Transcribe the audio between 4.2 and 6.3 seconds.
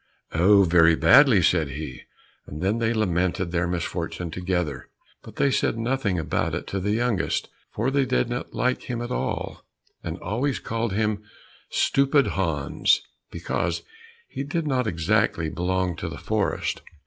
together, but they said nothing